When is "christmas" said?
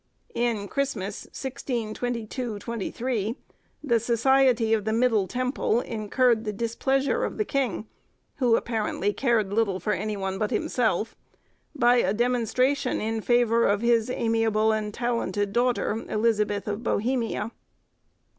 0.67-1.25